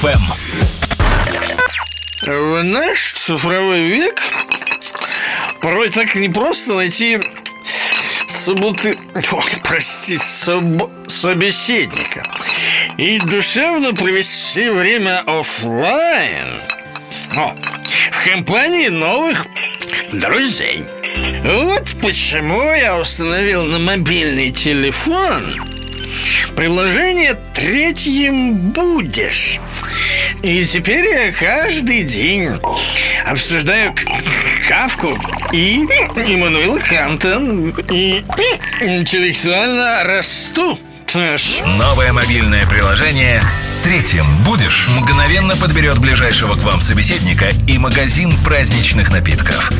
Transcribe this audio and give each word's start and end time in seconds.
ФМ. 0.00 0.18
В 2.22 2.62
наш 2.62 3.12
цифровой 3.12 3.82
век 3.82 4.18
порой 5.60 5.90
так 5.90 6.14
непросто 6.14 6.72
найти 6.72 7.20
собуты... 8.26 8.96
Ой, 9.14 9.44
простите, 9.62 10.22
соб- 10.22 11.06
собеседника 11.06 12.26
и 12.96 13.18
душевно 13.18 13.92
провести 13.92 14.70
время 14.70 15.22
оффлайн. 15.26 16.48
О, 17.36 17.54
в 18.10 18.24
компании 18.24 18.88
новых 18.88 19.46
друзей. 20.14 20.82
Вот 21.44 21.90
почему 22.00 22.62
я 22.72 22.98
установил 22.98 23.66
на 23.66 23.78
мобильный 23.78 24.50
телефон 24.50 25.60
приложение 26.56 27.36
«Третьим 27.54 28.54
будешь». 28.54 29.60
И 30.42 30.64
теперь 30.64 31.04
я 31.04 31.32
каждый 31.32 32.02
день 32.02 32.50
обсуждаю 33.26 33.94
Кавку 34.68 35.18
и 35.52 35.80
Иммануила 36.16 36.78
Канта 36.78 37.38
и 37.90 38.24
интеллектуально 38.80 40.04
расту. 40.04 40.78
Новое 41.12 42.12
мобильное 42.12 42.64
приложение 42.66 43.42
«Третьим 43.82 44.44
будешь» 44.44 44.86
мгновенно 44.86 45.56
подберет 45.56 45.98
ближайшего 45.98 46.54
к 46.54 46.62
вам 46.62 46.80
собеседника 46.80 47.50
и 47.66 47.78
магазин 47.78 48.32
праздничных 48.44 49.10
напитков. 49.10 49.72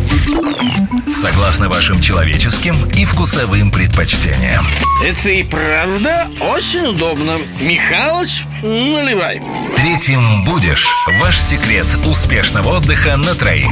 Согласно 1.13 1.69
вашим 1.69 2.01
человеческим 2.01 2.85
и 2.97 3.05
вкусовым 3.05 3.71
предпочтениям. 3.71 4.67
Это 5.05 5.29
и 5.29 5.45
правда 5.45 6.27
очень 6.41 6.87
удобно. 6.87 7.39
Михалыч, 7.61 8.43
наливай. 8.63 9.41
Третьим 9.77 10.45
будешь 10.45 10.89
ваш 11.21 11.39
секрет 11.39 11.87
успешного 12.07 12.71
отдыха 12.71 13.17
на 13.17 13.37
троих. 13.37 13.71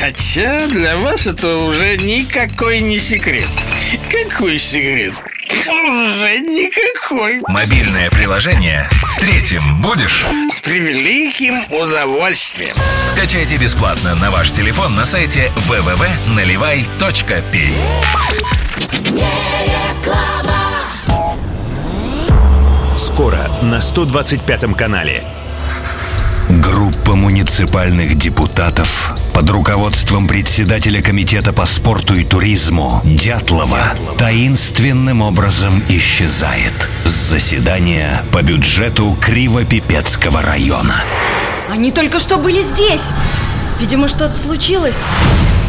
Хотя 0.00 0.66
для 0.66 0.96
вас 0.96 1.28
это 1.28 1.58
уже 1.58 1.98
никакой 1.98 2.80
не 2.80 2.98
секрет. 2.98 3.48
Какой 4.10 4.58
секрет? 4.58 5.14
Уже 5.56 6.40
никакой. 6.40 7.40
Мобильное 7.48 8.10
приложение 8.10 8.90
«Третьим 9.18 9.80
будешь» 9.80 10.26
С 10.50 10.60
превеликим 10.60 11.64
удовольствием. 11.70 12.76
скачайте 13.02 13.56
бесплатно 13.56 14.14
на 14.16 14.30
ваш 14.30 14.52
телефон 14.52 14.94
на 14.94 15.06
сайте 15.06 15.50
www.наливай.пи. 15.68 17.72
Скоро 22.98 23.48
на 23.62 23.76
125-м 23.76 24.74
канале. 24.74 25.24
Группа 26.50 27.16
муниципальных 27.16 28.14
депутатов 28.16 29.15
под 29.36 29.50
руководством 29.50 30.26
председателя 30.26 31.02
комитета 31.02 31.52
по 31.52 31.66
спорту 31.66 32.14
и 32.14 32.24
туризму 32.24 33.02
Дятлова 33.04 33.92
таинственным 34.16 35.20
образом 35.20 35.82
исчезает 35.90 36.88
с 37.04 37.10
заседания 37.10 38.24
по 38.32 38.40
бюджету 38.40 39.14
Кривопипецкого 39.20 40.40
района. 40.40 41.04
Они 41.70 41.92
только 41.92 42.18
что 42.18 42.38
были 42.38 42.62
здесь. 42.62 43.10
Видимо, 43.78 44.08
что-то 44.08 44.32
случилось. 44.32 45.04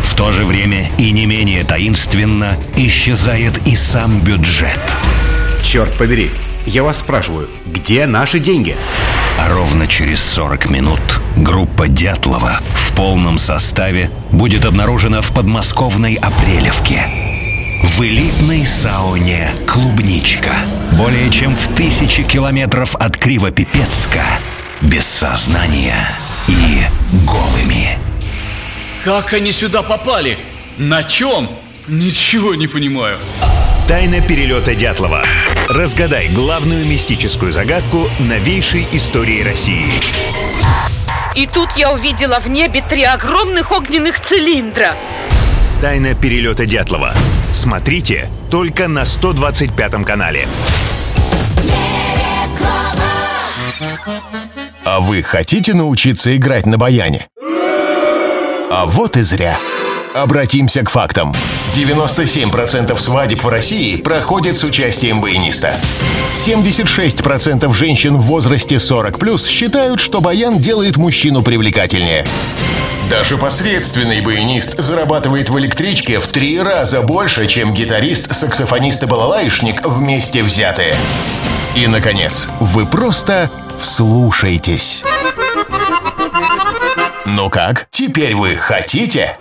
В 0.01 0.15
то 0.15 0.31
же 0.31 0.45
время 0.45 0.89
и 0.97 1.11
не 1.11 1.25
менее 1.25 1.65
таинственно 1.65 2.55
исчезает 2.77 3.67
и 3.67 3.75
сам 3.75 4.21
бюджет. 4.21 4.79
Черт 5.61 5.93
побери, 5.97 6.31
я 6.65 6.83
вас 6.83 6.99
спрашиваю, 6.99 7.49
где 7.65 8.05
наши 8.05 8.39
деньги? 8.39 8.77
Ровно 9.37 9.87
через 9.87 10.23
40 10.23 10.69
минут 10.69 10.99
группа 11.35 11.87
Дятлова 11.87 12.59
в 12.73 12.93
полном 12.93 13.37
составе 13.37 14.09
будет 14.31 14.65
обнаружена 14.65 15.21
в 15.21 15.33
подмосковной 15.33 16.15
Апрелевке. 16.15 17.03
В 17.83 18.01
элитной 18.03 18.65
сауне 18.65 19.51
«Клубничка». 19.67 20.55
Более 20.93 21.29
чем 21.29 21.55
в 21.55 21.67
тысячи 21.75 22.23
километров 22.23 22.95
от 22.95 23.17
Кривопипецка. 23.17 24.23
Без 24.81 25.05
сознания 25.05 25.95
и 26.47 26.81
голыми. 27.25 27.97
Как 29.03 29.33
они 29.33 29.51
сюда 29.51 29.83
попали? 29.83 30.39
На 30.77 31.03
чем? 31.03 31.49
Ничего 31.87 32.55
не 32.55 32.67
понимаю. 32.67 33.17
Тайна 33.87 34.19
перелета 34.19 34.75
Дятлова. 34.75 35.23
Разгадай 35.69 36.27
главную 36.27 36.85
мистическую 36.85 37.53
загадку 37.53 38.09
новейшей 38.19 38.85
истории 38.91 39.41
России. 39.41 39.85
И 41.35 41.47
тут 41.47 41.69
я 41.77 41.93
увидела 41.93 42.41
в 42.41 42.49
небе 42.49 42.83
три 42.87 43.03
огромных 43.03 43.71
огненных 43.71 44.19
цилиндра. 44.19 44.93
Тайна 45.81 46.15
перелета 46.15 46.65
Дятлова. 46.65 47.13
Смотрите 47.53 48.29
только 48.51 48.89
на 48.89 49.03
125-м 49.03 50.03
канале. 50.03 50.49
А 54.83 54.99
вы 54.99 55.23
хотите 55.23 55.73
научиться 55.73 56.35
играть 56.35 56.65
на 56.65 56.77
баяне? 56.77 57.29
А 58.69 58.83
вот 58.85 59.15
и 59.15 59.21
зря. 59.21 59.57
Обратимся 60.17 60.83
к 60.83 60.89
фактам. 60.89 61.31
97% 61.75 62.97
свадеб 62.99 63.43
в 63.43 63.49
России 63.49 63.97
проходят 63.97 64.57
с 64.57 64.63
участием 64.63 65.21
баяниста. 65.21 65.75
76% 66.33 67.71
женщин 67.75 68.15
в 68.17 68.23
возрасте 68.23 68.77
40+, 68.77 69.47
считают, 69.47 69.99
что 69.99 70.19
баян 70.19 70.57
делает 70.57 70.97
мужчину 70.97 71.43
привлекательнее. 71.43 72.25
Даже 73.11 73.37
посредственный 73.37 74.21
баянист 74.21 74.75
зарабатывает 74.79 75.49
в 75.49 75.59
электричке 75.59 76.19
в 76.19 76.25
три 76.27 76.59
раза 76.59 77.03
больше, 77.03 77.45
чем 77.45 77.71
гитарист, 77.71 78.35
саксофонист 78.35 79.03
и 79.03 79.05
балалайшник 79.05 79.85
вместе 79.85 80.41
взятые. 80.41 80.95
И, 81.75 81.85
наконец, 81.85 82.47
вы 82.59 82.87
просто 82.87 83.51
вслушайтесь. 83.79 85.03
Ну 87.25 87.51
как, 87.51 87.87
теперь 87.91 88.35
вы 88.35 88.55
хотите? 88.55 89.37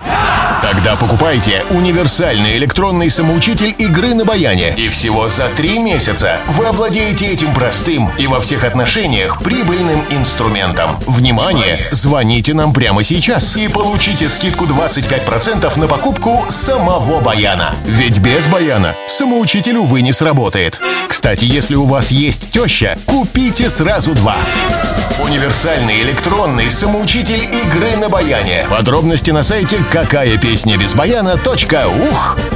Тогда 0.66 0.96
покупайте 0.96 1.62
универсальный 1.70 2.56
электронный 2.56 3.08
самоучитель 3.08 3.72
игры 3.78 4.14
на 4.14 4.24
баяне. 4.24 4.74
И 4.76 4.88
всего 4.88 5.28
за 5.28 5.48
три 5.50 5.78
месяца 5.78 6.40
вы 6.48 6.66
овладеете 6.66 7.26
этим 7.26 7.54
простым 7.54 8.10
и 8.18 8.26
во 8.26 8.40
всех 8.40 8.64
отношениях 8.64 9.40
прибыльным 9.44 10.02
инструментом. 10.10 10.96
Внимание! 11.06 11.86
Звоните 11.92 12.52
нам 12.52 12.72
прямо 12.72 13.04
сейчас 13.04 13.56
и 13.56 13.68
получите 13.68 14.28
скидку 14.28 14.64
25% 14.64 15.78
на 15.78 15.86
покупку 15.86 16.44
самого 16.48 17.20
баяна. 17.20 17.76
Ведь 17.84 18.18
без 18.18 18.46
баяна 18.46 18.96
самоучитель, 19.06 19.76
увы, 19.76 20.02
не 20.02 20.12
сработает. 20.12 20.80
Кстати, 21.06 21.44
если 21.44 21.76
у 21.76 21.84
вас 21.84 22.10
есть 22.10 22.50
теща, 22.50 22.98
купите 23.06 23.70
сразу 23.70 24.14
два. 24.14 24.34
Универсальный 25.22 26.02
электронный 26.02 26.72
самоучитель 26.72 27.44
игры 27.44 27.96
на 27.96 28.08
баяне. 28.08 28.66
Подробности 28.68 29.30
на 29.30 29.44
сайте 29.44 29.78
какая 29.92 30.36
песня 30.36 30.55
без 30.78 30.94
баяна.ух. 30.94 32.55